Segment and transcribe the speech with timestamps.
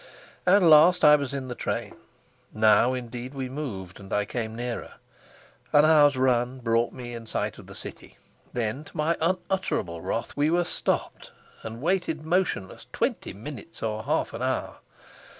[0.47, 1.95] At last I was in the train;
[2.51, 4.93] now indeed we moved, and I came nearer.
[5.73, 8.17] An hour's run brought me in sight of the city.
[8.51, 11.29] Then, to my unutterable wrath, we were stopped,
[11.61, 14.77] and waited motionless twenty minutes or half an hour.